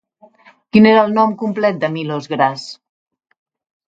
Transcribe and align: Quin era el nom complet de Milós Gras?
Quin 0.77 0.85
era 0.91 1.03
el 1.07 1.11
nom 1.17 1.35
complet 1.41 1.77
de 1.83 1.89
Milós 1.97 2.31
Gras? 2.31 2.65